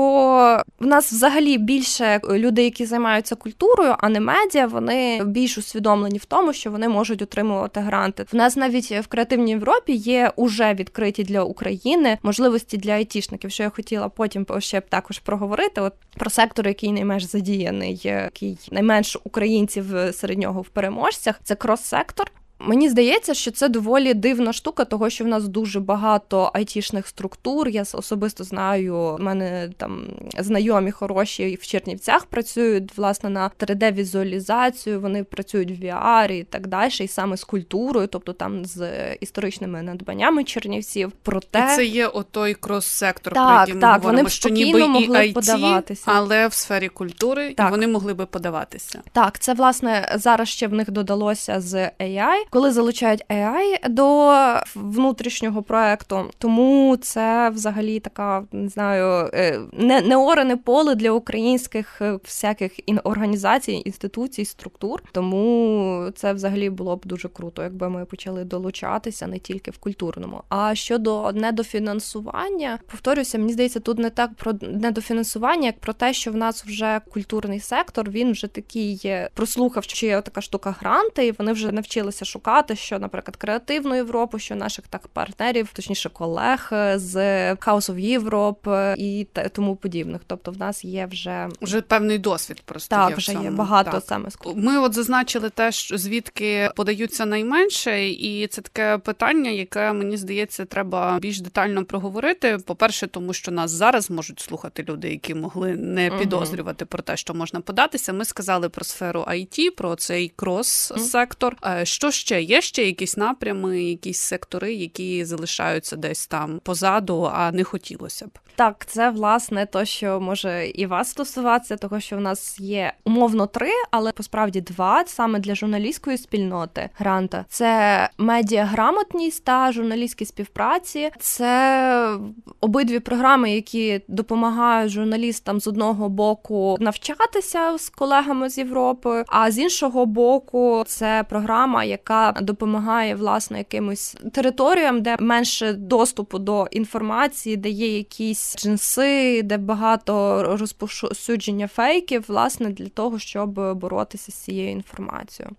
в 0.80 0.86
нас 0.86 1.12
взагалі 1.12 1.58
більше 1.58 2.20
людей, 2.30 2.64
які 2.64 2.86
займаються 2.86 3.34
культурою, 3.34 3.94
а 3.98 4.08
не 4.08 4.20
медіа, 4.20 4.66
вони 4.66 5.24
більш 5.24 5.58
усвідомлені 5.58 6.18
в 6.18 6.24
тому, 6.24 6.52
що 6.52 6.70
вони 6.70 6.88
можуть 6.88 7.22
отримувати 7.22 7.80
гранти. 7.80 8.26
В 8.32 8.36
нас 8.36 8.56
навіть 8.56 8.92
в 8.92 9.06
креативній 9.06 9.50
Європі 9.50 9.92
є 9.92 10.32
уже 10.36 10.74
відкриті 10.74 11.24
для 11.24 11.42
України 11.42 12.18
можливості 12.22 12.76
для 12.76 12.92
айтішників, 12.92 13.50
що 13.50 13.62
я 13.62 13.70
хотіла 13.70 14.08
потім 14.08 14.46
ще 14.58 14.80
б 14.80 14.88
також 14.88 15.18
проговорити. 15.18 15.80
От 15.80 15.92
про 16.16 16.30
сектор, 16.30 16.68
який 16.68 16.92
найменш 16.92 17.22
задіяний, 17.22 18.00
який 18.02 18.58
найменш 18.70 19.16
українців 19.24 19.84
серед 20.12 20.38
нього 20.38 20.60
в 20.60 20.68
переможцях, 20.68 21.40
це 21.44 21.54
крос-сектор. 21.54 22.26
Мені 22.62 22.88
здається, 22.88 23.34
що 23.34 23.50
це 23.50 23.68
доволі 23.68 24.14
дивна 24.14 24.52
штука, 24.52 24.84
того 24.84 25.10
що 25.10 25.24
в 25.24 25.26
нас 25.26 25.48
дуже 25.48 25.80
багато 25.80 26.50
айтішних 26.54 27.06
структур. 27.06 27.68
Я 27.68 27.82
особисто 27.92 28.44
знаю, 28.44 28.96
у 28.96 29.18
мене 29.18 29.70
там 29.76 30.06
знайомі 30.38 30.90
хороші 30.90 31.58
в 31.60 31.66
Чернівцях 31.66 32.26
працюють 32.26 32.96
власне 32.96 33.30
на 33.30 33.50
3D-візуалізацію. 33.60 35.00
Вони 35.00 35.24
працюють 35.24 35.70
в 35.70 35.84
VR 35.84 36.32
і 36.32 36.44
так 36.44 36.66
далі, 36.66 36.92
і 37.00 37.08
саме 37.08 37.36
з 37.36 37.44
культурою, 37.44 38.06
тобто 38.06 38.32
там 38.32 38.64
з 38.64 39.12
історичними 39.14 39.82
надбаннями 39.82 40.44
чернівців. 40.44 41.12
Проте 41.22 41.58
і 41.72 41.76
це 41.76 41.84
є 41.84 42.06
отой 42.06 42.54
крос-сектор, 42.54 43.32
так, 43.34 43.46
про 43.46 43.60
який 43.60 43.74
ми 43.74 43.80
так, 43.80 43.94
говоримо, 43.94 44.18
вони 44.18 44.30
що 44.30 44.48
ніби 44.48 44.86
могли 44.86 45.26
і 45.26 45.30
IT, 45.30 45.32
подаватися, 45.32 46.02
але 46.06 46.48
в 46.48 46.52
сфері 46.52 46.88
культури 46.88 47.54
так. 47.54 47.68
і 47.68 47.70
вони 47.70 47.86
могли 47.86 48.14
би 48.14 48.26
подаватися. 48.26 49.02
Так, 49.12 49.38
це 49.38 49.54
власне 49.54 50.16
зараз 50.18 50.48
ще 50.48 50.66
в 50.66 50.72
них 50.72 50.90
додалося 50.90 51.60
з 51.60 51.90
AI 52.00 52.49
коли 52.50 52.72
залучають 52.72 53.24
AI 53.28 53.88
до 53.88 54.32
внутрішнього 54.74 55.62
проекту. 55.62 56.30
Тому 56.38 56.96
це 56.96 57.50
взагалі 57.50 58.00
така 58.00 58.44
не 58.52 58.68
знаю, 58.68 59.30
е, 59.34 59.60
не, 59.72 60.00
не 60.00 60.16
орене 60.16 60.56
поле 60.56 60.94
для 60.94 61.10
українських 61.10 62.02
е, 62.02 62.12
всяких 62.12 62.72
організацій, 63.04 63.82
інституцій, 63.84 64.44
структур. 64.44 65.02
Тому 65.12 66.04
це 66.14 66.32
взагалі 66.32 66.70
було 66.70 66.96
б 66.96 67.00
дуже 67.04 67.28
круто, 67.28 67.62
якби 67.62 67.88
ми 67.88 68.04
почали 68.04 68.44
долучатися 68.44 69.26
не 69.26 69.38
тільки 69.38 69.70
в 69.70 69.78
культурному. 69.78 70.42
А 70.48 70.74
щодо 70.74 71.32
недофінансування, 71.32 72.78
повторюся, 72.90 73.38
мені 73.38 73.52
здається, 73.52 73.80
тут 73.80 73.98
не 73.98 74.10
так 74.10 74.34
про 74.34 74.52
недофінансування, 74.62 75.66
як 75.66 75.80
про 75.80 75.92
те, 75.92 76.12
що 76.12 76.32
в 76.32 76.36
нас 76.36 76.64
вже 76.64 77.00
культурний 77.12 77.60
сектор 77.60 78.10
він 78.10 78.32
вже 78.32 78.46
такий 78.46 79.10
прослухав, 79.34 79.84
що 79.84 80.06
є 80.06 80.20
така 80.20 80.40
штука 80.40 80.76
гранти, 80.80 81.26
і 81.26 81.32
вони 81.32 81.52
вже 81.52 81.72
навчилися 81.72 82.24
шукати 82.24 82.39
шукати, 82.40 82.76
що, 82.76 82.98
наприклад, 82.98 83.36
креативну 83.36 83.94
Європу, 83.94 84.38
що 84.38 84.54
наших 84.54 84.86
так 84.88 85.08
партнерів, 85.08 85.70
точніше 85.72 86.08
колег 86.08 86.68
е, 86.72 86.98
з 86.98 87.16
House 87.54 87.90
of 87.90 88.20
Europe 88.20 88.70
е, 88.70 88.94
і 88.98 89.26
тому 89.52 89.76
подібних. 89.76 90.20
Тобто, 90.26 90.50
в 90.50 90.58
нас 90.58 90.84
є 90.84 91.06
вже 91.06 91.48
вже 91.60 91.80
певний 91.80 92.18
досвід. 92.18 92.62
Просто 92.64 92.96
так, 92.96 93.10
є 93.10 93.16
вже 93.16 93.32
є 93.32 93.50
багато 93.50 93.90
так. 93.90 94.04
саме 94.04 94.28
Ми 94.54 94.78
от 94.78 94.94
зазначили 94.94 95.50
те, 95.50 95.72
що 95.72 95.98
звідки 95.98 96.70
подаються 96.76 97.26
найменше, 97.26 98.08
і 98.08 98.46
це 98.46 98.62
таке 98.62 98.98
питання, 98.98 99.50
яке 99.50 99.92
мені 99.92 100.16
здається, 100.16 100.64
треба 100.64 101.18
більш 101.18 101.40
детально 101.40 101.84
проговорити. 101.84 102.58
По 102.66 102.74
перше, 102.74 103.06
тому 103.06 103.32
що 103.32 103.50
нас 103.50 103.70
зараз 103.70 104.10
можуть 104.10 104.40
слухати 104.40 104.84
люди, 104.88 105.10
які 105.10 105.34
могли 105.34 105.76
не 105.76 106.10
підозрювати 106.10 106.84
про 106.84 107.02
те, 107.02 107.16
що 107.16 107.34
можна 107.34 107.60
податися. 107.60 108.12
Ми 108.12 108.24
сказали 108.24 108.68
про 108.68 108.84
сферу 108.84 109.20
IT, 109.20 109.70
про 109.70 109.96
цей 109.96 110.32
крос-сектор. 110.36 111.56
Е, 111.66 111.84
що 111.84 112.10
ще? 112.10 112.29
Є 112.38 112.60
ще 112.60 112.86
якісь 112.86 113.16
напрями, 113.16 113.82
якісь 113.82 114.18
сектори, 114.18 114.74
які 114.74 115.24
залишаються 115.24 115.96
десь 115.96 116.26
там 116.26 116.60
позаду, 116.62 117.30
а 117.32 117.52
не 117.52 117.64
хотілося 117.64 118.26
б. 118.26 118.30
Так, 118.56 118.86
це 118.86 119.10
власне 119.10 119.66
то, 119.66 119.84
що 119.84 120.20
може 120.20 120.68
і 120.68 120.86
вас 120.86 121.10
стосуватися, 121.10 121.76
того 121.76 122.00
що 122.00 122.16
в 122.16 122.20
нас 122.20 122.60
є 122.60 122.92
умовно 123.04 123.46
три, 123.46 123.70
але 123.90 124.12
посправді 124.12 124.60
два 124.60 125.04
саме 125.06 125.38
для 125.38 125.54
журналістської 125.54 126.18
спільноти 126.18 126.90
гранта. 126.94 127.44
Це 127.48 128.08
медіаграмотність 128.18 129.44
та 129.44 129.72
журналістські 129.72 130.24
співпраці. 130.24 131.10
Це 131.20 132.18
обидві 132.60 132.98
програми, 132.98 133.54
які 133.54 134.00
допомагають 134.08 134.92
журналістам 134.92 135.60
з 135.60 135.66
одного 135.66 136.08
боку 136.08 136.76
навчатися 136.80 137.78
з 137.78 137.88
колегами 137.88 138.50
з 138.50 138.58
Європи, 138.58 139.24
а 139.26 139.50
з 139.50 139.58
іншого 139.58 140.06
боку, 140.06 140.84
це 140.86 141.24
програма, 141.28 141.84
яка 141.84 142.09
допомагає 142.42 143.14
власне 143.14 143.58
якимось 143.58 144.16
територіям, 144.32 145.02
де 145.02 145.16
менше 145.20 145.72
доступу 145.72 146.38
до 146.38 146.66
інформації, 146.70 147.56
де 147.56 147.68
є 147.68 147.96
якісь 147.96 148.56
джинси, 148.56 149.42
де 149.42 149.56
багато 149.58 150.42
розпосудження 150.56 151.68
фейків, 151.68 152.24
власне, 152.28 152.70
для 152.70 152.88
того, 152.88 153.18
щоб 153.18 153.78
боротися 153.78 154.32
з 154.32 154.34
цією 154.34 154.70
інформацією. 154.70 155.56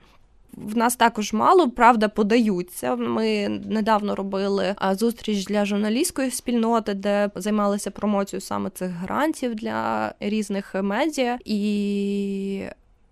В 0.53 0.77
нас 0.77 0.95
також 0.95 1.33
мало 1.33 1.69
правда 1.69 2.07
подаються. 2.07 2.95
Ми 2.95 3.49
недавно 3.49 4.15
робили 4.15 4.75
зустріч 4.91 5.45
для 5.45 5.65
журналістської 5.65 6.31
спільноти, 6.31 6.93
де 6.93 7.29
займалися 7.35 7.91
промоцією 7.91 8.41
саме 8.41 8.69
цих 8.69 8.89
грантів 8.89 9.55
для 9.55 10.13
різних 10.19 10.75
медіа, 10.75 11.39
і 11.45 12.63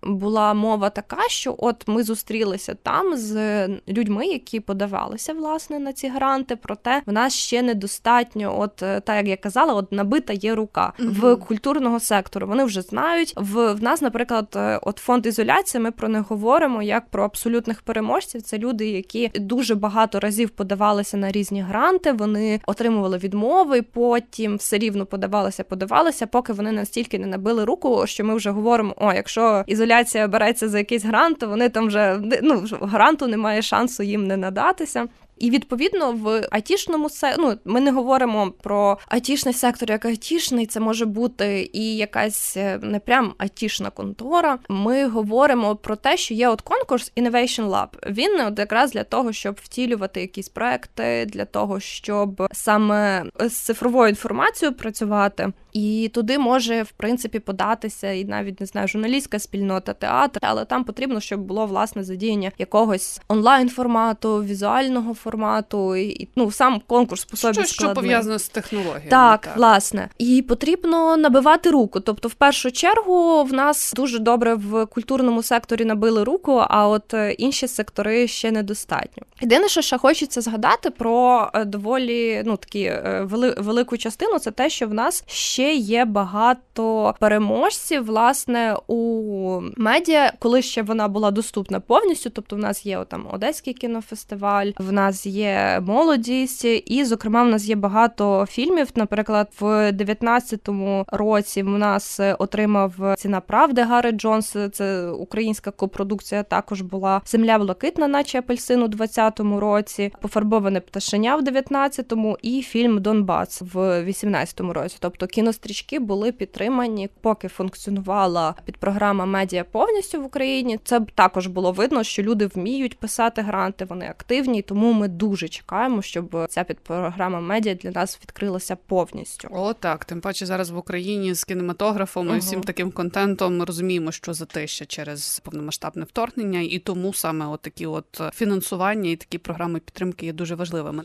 була 0.02 0.54
мова 0.54 0.90
така, 0.90 1.28
що 1.28 1.54
от 1.58 1.88
ми 1.88 2.02
зустрілися 2.02 2.74
там 2.82 3.16
з 3.16 3.68
людьми, 3.88 4.26
які 4.26 4.60
подавалися 4.60 5.32
власне 5.32 5.78
на 5.78 5.92
ці 5.92 6.08
гранти. 6.08 6.56
Проте 6.56 7.02
в 7.06 7.12
нас 7.12 7.34
ще 7.34 7.62
недостатньо, 7.62 8.60
от 8.60 8.82
е, 8.82 9.00
так 9.00 9.16
як 9.16 9.26
я 9.26 9.36
казала, 9.36 9.74
от 9.74 9.92
набита 9.92 10.32
є 10.32 10.54
рука 10.54 10.92
угу. 10.98 11.08
в 11.10 11.36
культурного 11.36 12.00
сектору. 12.00 12.46
Вони 12.46 12.64
вже 12.64 12.82
знають. 12.82 13.34
В 13.36 13.72
в 13.72 13.82
нас, 13.82 14.02
наприклад, 14.02 14.48
е, 14.56 14.80
от 14.82 14.98
фонд 14.98 15.26
ізоляції. 15.26 15.82
Ми 15.82 15.90
про 15.90 16.08
них 16.08 16.30
говоримо 16.30 16.82
як 16.82 17.08
про 17.08 17.24
абсолютних 17.24 17.82
переможців. 17.82 18.42
Це 18.42 18.58
люди, 18.58 18.88
які 18.88 19.30
дуже 19.34 19.74
багато 19.74 20.20
разів 20.20 20.50
подавалися 20.50 21.16
на 21.16 21.32
різні 21.32 21.62
гранти. 21.62 22.12
Вони 22.12 22.60
отримували 22.66 23.18
відмови, 23.18 23.82
потім 23.82 24.56
все 24.56 24.78
рівно 24.78 25.06
подавалися, 25.06 25.64
подавалися, 25.64 26.26
поки 26.26 26.52
вони 26.52 26.72
настільки 26.72 27.18
не 27.18 27.26
набили 27.26 27.64
руку, 27.64 28.06
що 28.06 28.24
ми 28.24 28.34
вже 28.34 28.50
говоримо: 28.50 28.94
о, 28.96 29.12
якщо 29.12 29.64
ізоляція 29.66 29.89
береться 30.28 30.68
за 30.68 30.78
якийсь 30.78 31.04
грант, 31.04 31.38
то 31.38 31.48
вони 31.48 31.68
там 31.68 31.86
вже 31.86 32.20
ну 32.42 32.64
гранту 32.80 33.26
немає 33.26 33.62
шансу 33.62 34.02
їм 34.02 34.26
не 34.26 34.36
надатися. 34.36 35.08
І 35.40 35.50
відповідно 35.50 36.12
в 36.12 36.48
айтішному 36.50 37.10
се... 37.10 37.36
ну, 37.38 37.58
ми 37.64 37.80
не 37.80 37.92
говоримо 37.92 38.50
про 38.50 38.98
айтішний 39.08 39.54
сектор, 39.54 39.90
як 39.90 40.04
айтішний, 40.04 40.66
це 40.66 40.80
може 40.80 41.06
бути 41.06 41.70
і 41.72 41.96
якась 41.96 42.56
е, 42.56 42.78
не 42.82 43.00
прям 43.00 43.34
айтішна 43.38 43.90
контора. 43.90 44.58
Ми 44.68 45.06
говоримо 45.06 45.76
про 45.76 45.96
те, 45.96 46.16
що 46.16 46.34
є 46.34 46.48
от 46.48 46.60
конкурс 46.60 47.12
Innovation 47.16 47.70
Lab. 47.70 47.88
Він 48.10 48.40
от 48.40 48.58
якраз 48.58 48.92
для 48.92 49.04
того, 49.04 49.32
щоб 49.32 49.56
втілювати 49.62 50.20
якісь 50.20 50.48
проекти, 50.48 51.26
для 51.26 51.44
того, 51.44 51.80
щоб 51.80 52.42
саме 52.52 53.24
з 53.38 53.52
цифровою 53.52 54.08
інформацією 54.08 54.76
працювати. 54.76 55.52
І 55.72 56.10
туди 56.14 56.38
може 56.38 56.82
в 56.82 56.90
принципі 56.90 57.38
податися 57.38 58.10
і 58.10 58.24
навіть 58.24 58.60
не 58.60 58.66
знаю, 58.66 58.88
журналістська 58.88 59.38
спільнота, 59.38 59.92
театр, 59.92 60.40
але 60.42 60.64
там 60.64 60.84
потрібно, 60.84 61.20
щоб 61.20 61.40
було 61.40 61.66
власне 61.66 62.04
задіяння 62.04 62.52
якогось 62.58 63.20
онлайн 63.28 63.68
формату, 63.68 64.44
візуального 64.44 65.14
формату, 65.14 65.96
і 65.96 66.28
ну 66.36 66.50
сам 66.50 66.82
конкурс 66.86 67.24
по 67.24 67.36
собі 67.36 67.54
Щось, 67.54 67.72
що 67.72 67.94
пов'язано 67.94 68.38
з 68.38 68.48
технологіями. 68.48 69.10
Так, 69.10 69.46
так, 69.46 69.56
власне, 69.56 70.08
і 70.18 70.42
потрібно 70.42 71.16
набивати 71.16 71.70
руку. 71.70 72.00
Тобто, 72.00 72.28
в 72.28 72.34
першу 72.34 72.70
чергу, 72.70 73.44
в 73.44 73.52
нас 73.52 73.92
дуже 73.96 74.18
добре 74.18 74.54
в 74.54 74.86
культурному 74.86 75.42
секторі 75.42 75.84
набили 75.84 76.24
руку, 76.24 76.62
а 76.68 76.88
от 76.88 77.14
е, 77.14 77.32
інші 77.32 77.68
сектори 77.68 78.28
ще 78.28 78.50
недостатньо. 78.50 79.22
Єдине, 79.40 79.68
що 79.68 79.82
ще 79.82 79.98
хочеться 79.98 80.40
згадати 80.40 80.90
про 80.90 81.50
е, 81.54 81.64
доволі 81.64 82.42
ну 82.46 82.56
такі 82.56 82.82
е, 82.82 83.22
вели, 83.24 83.54
велику 83.58 83.96
частину, 83.96 84.38
це 84.38 84.50
те, 84.50 84.70
що 84.70 84.86
в 84.86 84.94
нас 84.94 85.24
ще 85.26 85.59
ще 85.60 85.74
є 85.74 86.04
багато 86.04 87.14
переможців 87.20 88.04
власне 88.04 88.76
у 88.86 89.62
медіа, 89.76 90.32
коли 90.38 90.62
ще 90.62 90.82
вона 90.82 91.08
була 91.08 91.30
доступна 91.30 91.80
повністю. 91.80 92.30
Тобто, 92.30 92.56
в 92.56 92.58
нас 92.58 92.86
є 92.86 93.04
там 93.08 93.26
Одеський 93.32 93.74
кінофестиваль, 93.74 94.70
в 94.78 94.92
нас 94.92 95.26
є 95.26 95.82
молодість, 95.86 96.64
і, 96.64 97.04
зокрема, 97.04 97.42
в 97.42 97.48
нас 97.48 97.64
є 97.64 97.76
багато 97.76 98.46
фільмів. 98.50 98.88
Наприклад, 98.94 99.48
в 99.60 99.92
19-му 99.92 101.04
році 101.08 101.62
в 101.62 101.68
нас 101.68 102.20
отримав 102.38 103.14
ціна 103.16 103.40
правди 103.40 103.82
Гарри 103.82 104.12
Джонс. 104.12 104.56
Це 104.72 105.10
українська 105.10 105.70
копродукція. 105.70 106.42
Також 106.42 106.80
була 106.80 107.20
земля 107.26 107.58
блакитна, 107.58 108.08
наче 108.08 108.38
апельсин 108.38 108.82
у 108.82 108.86
20-му 108.86 109.60
році, 109.60 110.12
пофарбоване 110.20 110.80
пташеня 110.80 111.36
в 111.36 111.42
19-му 111.42 112.38
і 112.42 112.62
фільм 112.62 113.02
Донбас 113.02 113.62
в 113.74 113.76
18-му 114.04 114.72
році. 114.72 114.96
Тобто 115.00 115.26
кіно 115.26 115.49
кінострічки 115.50 115.98
були 115.98 116.32
підтримані, 116.32 117.08
поки 117.20 117.48
функціонувала 117.48 118.54
підпрограма 118.64 119.26
медіа 119.26 119.64
повністю 119.64 120.22
в 120.22 120.24
Україні. 120.24 120.78
Це 120.84 121.00
також 121.14 121.46
було 121.46 121.72
видно, 121.72 122.02
що 122.02 122.22
люди 122.22 122.46
вміють 122.46 122.98
писати 122.98 123.42
гранти, 123.42 123.84
вони 123.84 124.08
активні, 124.08 124.62
тому 124.62 124.92
ми 124.92 125.08
дуже 125.08 125.48
чекаємо, 125.48 126.02
щоб 126.02 126.46
ця 126.48 126.64
підпрограма 126.64 127.40
медіа 127.40 127.74
для 127.74 127.90
нас 127.90 128.18
відкрилася 128.22 128.76
повністю. 128.76 129.48
О, 129.52 129.72
так. 129.72 130.04
Тим 130.04 130.20
паче 130.20 130.46
зараз 130.46 130.70
в 130.70 130.76
Україні 130.76 131.34
з 131.34 131.44
кінематографом 131.44 132.26
і 132.26 132.30
угу. 132.30 132.38
всім 132.38 132.62
таким 132.62 132.90
контентом 132.90 133.58
ми 133.58 133.64
розуміємо, 133.64 134.12
що 134.12 134.34
затища 134.34 134.86
через 134.86 135.40
повномасштабне 135.40 136.04
вторгнення, 136.04 136.60
і 136.60 136.78
тому 136.78 137.14
саме 137.14 137.46
от 137.46 137.60
такі 137.60 137.86
от 137.86 138.20
фінансування 138.34 139.10
і 139.10 139.16
такі 139.16 139.38
програми 139.38 139.78
підтримки 139.78 140.26
є 140.26 140.32
дуже 140.32 140.54
важливими. 140.54 141.02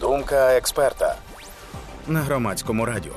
Думка 0.00 0.56
експерта 0.56 1.16
на 2.08 2.20
громадському 2.20 2.84
радіо. 2.84 3.12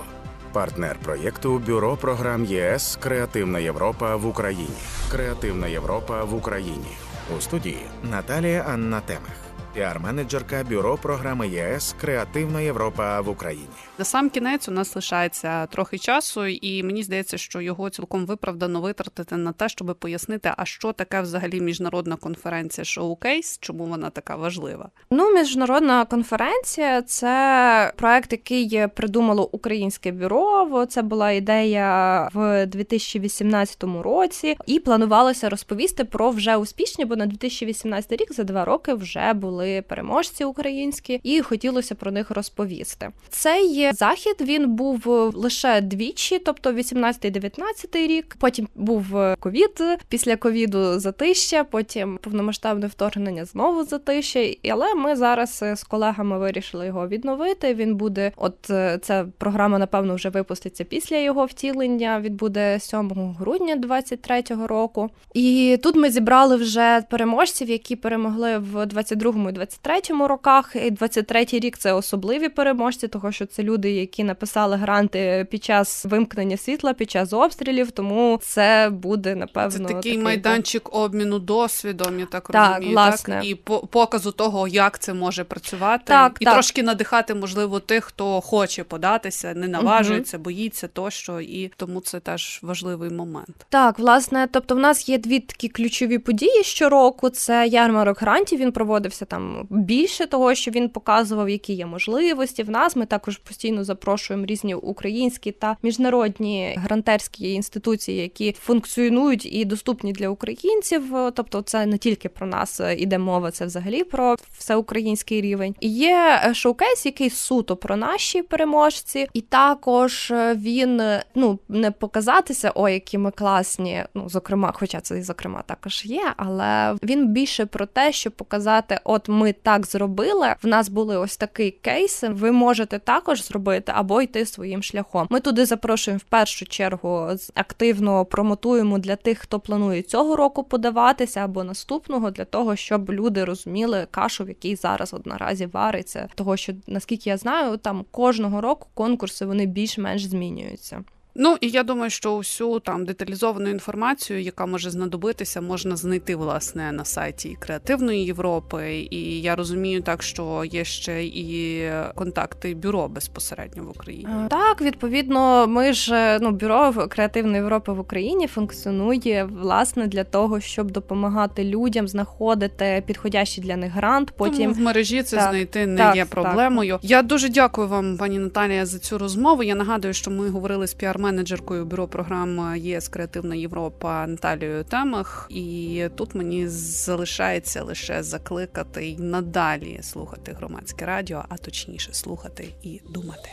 Партнер 0.51 0.97
проєкту 1.03 1.59
Бюро 1.59 1.97
програм 1.97 2.45
ЄС 2.45 2.97
Креативна 3.01 3.59
Європа 3.59 4.15
в 4.15 4.25
Україні. 4.25 4.77
Креативна 5.11 5.67
Європа 5.67 6.23
в 6.23 6.35
Україні 6.35 6.97
у 7.37 7.41
студії 7.41 7.85
Наталія 8.03 8.65
Анна 8.67 9.01
Темех 9.01 9.48
піар-менеджерка 9.75 10.69
бюро 10.69 10.97
програми 10.97 11.47
ЄС 11.47 11.95
Креативна 12.01 12.61
Європа 12.61 13.21
в 13.21 13.29
Україні. 13.29 13.67
На 13.97 14.05
сам 14.05 14.29
кінець 14.29 14.67
у 14.67 14.71
нас 14.71 14.95
лишається 14.95 15.65
трохи 15.65 15.97
часу, 15.97 16.45
і 16.45 16.83
мені 16.83 17.03
здається, 17.03 17.37
що 17.37 17.61
його 17.61 17.89
цілком 17.89 18.25
виправдано 18.25 18.81
витратити 18.81 19.37
на 19.37 19.51
те, 19.51 19.69
щоб 19.69 19.95
пояснити, 19.99 20.51
а 20.57 20.65
що 20.65 20.93
таке 20.93 21.21
взагалі 21.21 21.61
міжнародна 21.61 22.15
конференція 22.15 22.85
шоу-кейс, 22.85 23.57
чому 23.61 23.85
вона 23.85 24.09
така 24.09 24.35
важлива. 24.35 24.89
Ну, 25.11 25.33
міжнародна 25.33 26.05
конференція 26.05 27.01
це 27.01 27.93
проект, 27.95 28.31
який 28.31 28.87
придумало 28.87 29.49
українське 29.51 30.11
бюро. 30.11 30.85
Це 30.85 31.01
була 31.01 31.31
ідея 31.31 32.29
в 32.33 32.65
2018 32.65 33.83
році, 33.83 34.57
і 34.65 34.79
планувалося 34.79 35.49
розповісти 35.49 36.05
про 36.05 36.29
вже 36.29 36.57
успішні, 36.57 37.05
бо 37.05 37.15
на 37.15 37.25
2018 37.25 38.11
рік 38.11 38.33
за 38.33 38.43
два 38.43 38.65
роки 38.65 38.93
вже 38.93 39.33
були 39.33 39.68
переможці 39.87 40.43
українські, 40.43 41.19
і 41.23 41.41
хотілося 41.41 41.95
про 41.95 42.11
них 42.11 42.31
розповісти. 42.31 43.09
Цей 43.29 43.93
захід 43.93 44.35
він 44.41 44.75
був 44.75 45.07
лише 45.35 45.81
двічі, 45.81 46.39
тобто 46.39 46.71
18-19 46.71 47.51
рік. 47.93 48.35
Потім 48.39 48.67
був 48.75 49.05
ковід. 49.39 49.83
Після 50.09 50.35
ковіду 50.35 50.99
затища, 50.99 51.63
потім 51.63 52.19
повномасштабне 52.21 52.87
вторгнення 52.87 53.45
знову 53.45 53.83
затища. 53.83 54.53
Але 54.71 54.95
ми 54.95 55.15
зараз 55.15 55.63
з 55.75 55.83
колегами 55.83 56.39
вирішили 56.39 56.85
його 56.85 57.07
відновити. 57.07 57.73
Він 57.73 57.95
буде, 57.95 58.31
от 58.35 58.69
е, 58.69 58.99
ця 59.01 59.25
програма, 59.37 59.79
напевно, 59.79 60.15
вже 60.15 60.29
випуститься 60.29 60.83
після 60.83 61.17
його 61.17 61.45
втілення. 61.45 62.19
Він 62.19 62.35
буде 62.35 62.79
7 62.79 63.11
грудня 63.39 63.75
23-го 63.75 64.67
року. 64.67 65.09
І 65.33 65.77
тут 65.83 65.95
ми 65.95 66.09
зібрали 66.09 66.55
вже 66.55 67.01
переможців, 67.09 67.69
які 67.69 67.95
перемогли 67.95 68.57
в 68.57 68.75
22-му 68.75 69.48
23-му 69.51 70.27
роках. 70.27 70.75
І 70.75 70.91
23-й 70.91 71.59
рік 71.59 71.77
це 71.77 71.93
особливі 71.93 72.49
переможці, 72.49 73.07
того 73.07 73.31
що 73.31 73.45
це 73.45 73.63
люди, 73.63 73.91
які 73.91 74.23
написали 74.23 74.75
гранти 74.75 75.47
під 75.51 75.63
час 75.63 76.05
вимкнення 76.05 76.57
світла, 76.57 76.93
під 76.93 77.11
час 77.11 77.33
обстрілів. 77.33 77.91
Тому 77.91 78.39
це 78.41 78.89
буде 78.91 79.35
напевно 79.35 79.71
Це 79.71 79.79
такий, 79.79 79.95
такий 79.95 80.17
майданчик 80.17 80.95
обміну 80.95 81.39
досвідом. 81.39 82.19
Я 82.19 82.25
так, 82.25 82.49
так 82.49 82.69
розумію, 82.69 82.91
власне. 82.91 83.35
так 83.35 83.45
і 83.45 83.55
показу 83.91 84.31
того, 84.31 84.67
як 84.67 84.99
це 84.99 85.13
може 85.13 85.43
працювати, 85.43 86.03
так, 86.05 86.37
і 86.39 86.45
так. 86.45 86.53
трошки 86.53 86.83
надихати, 86.83 87.35
можливо, 87.35 87.79
тих, 87.79 88.03
хто 88.03 88.41
хоче 88.41 88.83
податися, 88.83 89.53
не 89.53 89.67
наважується, 89.67 90.37
угу. 90.37 90.43
боїться 90.43 90.87
тощо, 90.87 91.39
і 91.39 91.71
тому 91.77 92.01
це 92.01 92.19
теж 92.19 92.59
важливий 92.61 93.09
момент. 93.09 93.65
Так, 93.69 93.99
власне, 93.99 94.47
тобто, 94.51 94.75
в 94.75 94.79
нас 94.79 95.09
є 95.09 95.17
дві 95.17 95.39
такі 95.39 95.69
ключові 95.69 96.17
події 96.17 96.63
щороку. 96.63 97.29
Це 97.29 97.67
ярмарок 97.67 98.21
грантів. 98.21 98.59
Він 98.59 98.71
проводився 98.71 99.25
там 99.25 99.38
там 99.39 99.67
більше 99.69 100.25
того, 100.25 100.55
що 100.55 100.71
він 100.71 100.89
показував, 100.89 101.49
які 101.49 101.73
є 101.73 101.85
можливості. 101.85 102.63
В 102.63 102.69
нас 102.69 102.95
ми 102.95 103.05
також 103.05 103.37
постійно 103.37 103.83
запрошуємо 103.83 104.45
різні 104.45 104.75
українські 104.75 105.51
та 105.51 105.77
міжнародні 105.83 106.75
грантерські 106.77 107.53
інституції, 107.53 108.17
які 108.21 108.51
функціонують 108.51 109.45
і 109.45 109.65
доступні 109.65 110.11
для 110.11 110.29
українців. 110.29 111.03
Тобто, 111.33 111.61
це 111.61 111.85
не 111.85 111.97
тільки 111.97 112.29
про 112.29 112.47
нас 112.47 112.81
іде 112.97 113.17
мова, 113.17 113.51
це 113.51 113.65
взагалі 113.65 114.03
про 114.03 114.35
всеукраїнський 114.57 115.41
рівень. 115.41 115.75
І 115.79 115.89
Є 115.89 116.51
шоукейс, 116.53 117.05
який 117.05 117.29
суто 117.29 117.75
про 117.75 117.95
наші 117.95 118.41
переможці, 118.41 119.27
і 119.33 119.41
також 119.41 120.31
е, 120.31 120.55
він 120.55 121.01
ну 121.35 121.59
не 121.69 121.91
показатися, 121.91 122.71
о, 122.75 122.89
які 122.89 123.17
ми 123.17 123.31
класні. 123.31 124.03
Ну 124.13 124.29
зокрема, 124.29 124.71
хоча 124.75 125.01
це 125.01 125.23
зокрема 125.23 125.63
також 125.65 126.05
є, 126.05 126.33
але 126.37 126.95
він 127.03 127.27
більше 127.27 127.65
про 127.65 127.85
те, 127.85 128.11
щоб 128.11 128.33
показати, 128.33 128.99
от 129.03 129.28
ми 129.29 129.53
так 129.53 129.85
зробили. 129.85 130.55
В 130.63 130.67
нас 130.67 130.89
були 130.89 131.17
ось 131.17 131.37
такі 131.37 131.71
кейси. 131.71 132.29
Ви 132.29 132.51
можете 132.51 132.99
також 132.99 133.43
зробити 133.43 133.91
або 133.95 134.21
йти 134.21 134.45
своїм 134.45 134.83
шляхом. 134.83 135.27
Ми 135.29 135.39
туди 135.39 135.65
запрошуємо 135.65 136.19
в 136.19 136.29
першу 136.29 136.65
чергу 136.65 137.29
активно 137.55 138.25
промотуємо 138.25 138.99
для 138.99 139.15
тих, 139.15 139.39
хто 139.39 139.59
планує 139.59 140.01
цього 140.01 140.35
року 140.35 140.63
подаватися 140.63 141.39
або 141.39 141.63
наступного, 141.63 142.31
для 142.31 142.45
того, 142.45 142.75
щоб 142.75 143.11
люди 143.11 143.45
розуміли 143.45 144.07
кашу, 144.11 144.43
в 144.43 144.47
якій 144.47 144.75
зараз 144.75 145.13
от 145.13 145.25
наразі 145.25 145.65
вариться. 145.65 146.27
Того 146.35 146.57
що 146.57 146.73
наскільки 146.87 147.29
я 147.29 147.37
знаю, 147.37 147.77
там 147.77 148.05
кожного 148.11 148.61
року 148.61 148.87
конкурси 148.93 149.45
вони 149.45 149.65
більш-менш 149.65 150.25
змінюються. 150.25 151.03
Ну 151.35 151.57
і 151.61 151.69
я 151.69 151.83
думаю, 151.83 152.09
що 152.09 152.31
усю 152.31 152.79
там 152.79 153.05
деталізовану 153.05 153.69
інформацію, 153.69 154.41
яка 154.41 154.65
може 154.65 154.89
знадобитися, 154.89 155.61
можна 155.61 155.95
знайти 155.95 156.35
власне 156.35 156.91
на 156.91 157.05
сайті 157.05 157.57
креативної 157.59 158.25
Європи. 158.25 159.07
І 159.11 159.41
я 159.41 159.55
розумію 159.55 160.01
так, 160.01 160.23
що 160.23 160.63
є 160.65 160.83
ще 160.85 161.25
і 161.25 161.89
контакти 162.15 162.75
бюро 162.75 163.07
безпосередньо 163.07 163.83
в 163.83 163.89
Україні. 163.89 164.27
Е, 164.45 164.47
Так, 164.49 164.81
відповідно, 164.81 165.67
ми 165.67 165.93
ж 165.93 166.39
ну 166.41 166.51
бюро 166.51 166.93
креативної 167.09 167.55
Європи 167.55 167.91
в 167.91 167.99
Україні 167.99 168.47
функціонує 168.47 169.49
власне 169.51 170.07
для 170.07 170.23
того, 170.23 170.59
щоб 170.59 170.91
допомагати 170.91 171.63
людям 171.63 172.07
знаходити 172.07 173.03
підходящий 173.07 173.63
для 173.63 173.77
них 173.77 173.93
грант. 173.93 174.31
Потім 174.37 174.57
Тому 174.61 174.73
в 174.73 174.79
мережі 174.79 175.23
це 175.23 175.37
Так, 175.37 175.49
знайти 175.49 175.85
не 175.85 175.97
так, 175.97 176.15
є 176.15 176.21
так. 176.21 176.29
проблемою. 176.29 176.99
Я 177.01 177.21
дуже 177.21 177.49
дякую 177.49 177.87
вам, 177.87 178.17
пані 178.17 178.39
Наталія, 178.39 178.85
за 178.85 178.99
цю 178.99 179.17
розмову. 179.17 179.63
Я 179.63 179.75
нагадую, 179.75 180.13
що 180.13 180.31
ми 180.31 180.49
говорили 180.49 180.87
з 180.87 180.93
піар-менеджеркою 181.29 181.85
бюро 181.85 182.07
програм 182.07 182.75
ЄС 182.77 183.07
Креативна 183.07 183.55
Європа 183.55 184.27
Наталією 184.27 184.83
Темах. 184.83 185.47
І 185.49 186.07
тут 186.15 186.35
мені 186.35 186.67
залишається 186.67 187.83
лише 187.83 188.23
закликати 188.23 189.05
й 189.05 189.17
надалі 189.17 189.99
слухати 190.01 190.53
громадське 190.53 191.05
радіо, 191.05 191.45
а 191.49 191.57
точніше 191.57 192.13
слухати 192.13 192.73
і 192.81 193.01
думати. 193.09 193.49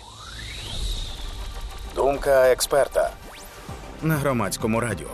Думка 1.94 2.52
експерта 2.52 3.10
на 4.02 4.14
громадському 4.14 4.80
радіо. 4.80 5.08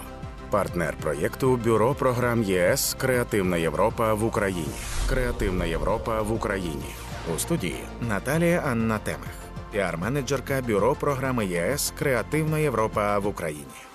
Партнер 0.51 0.97
проєкту 1.01 1.57
Бюро 1.57 1.95
програм 1.95 2.43
ЄС 2.43 2.97
Креативна 2.99 3.57
Європа 3.57 4.15
в 4.15 4.25
Україні. 4.25 4.75
Креативна 5.09 5.65
Європа 5.65 6.23
в 6.23 6.33
Україні. 6.33 6.95
У 7.35 7.39
студії 7.39 7.85
Наталія 8.09 8.63
Анна 8.67 8.99
Темех, 8.99 9.42
піар-менеджерка 9.73 10.63
Бюро 10.63 10.95
програми 10.95 11.47
ЄС 11.47 11.93
Креативна 11.99 12.59
Європа 12.59 13.19
в 13.19 13.27
Україні. 13.27 13.92